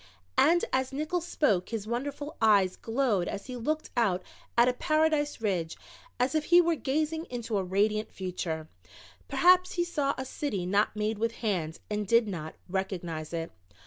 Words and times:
And 0.39 0.65
as 0.73 0.91
Nickols 0.91 1.27
spoke 1.27 1.69
his 1.69 1.85
wonderful 1.85 2.35
eyes 2.41 2.75
glowed 2.75 3.27
as 3.27 3.45
he 3.45 3.55
looked 3.55 3.91
out 3.95 4.23
at 4.57 4.79
Paradise 4.79 5.39
Ridge 5.41 5.77
as 6.19 6.33
if 6.33 6.45
he 6.45 6.59
were 6.59 6.73
gazing 6.73 7.25
into 7.25 7.59
a 7.59 7.63
radiant 7.63 8.11
future 8.11 8.67
perhaps 9.27 9.73
he 9.73 9.83
saw 9.83 10.15
a 10.17 10.25
city 10.25 10.65
not 10.65 10.95
made 10.95 11.19
with 11.19 11.33
hands 11.45 11.81
and 11.87 12.07
did 12.07 12.27
not 12.27 12.55
recognize 12.67 13.31
it. 13.31 13.51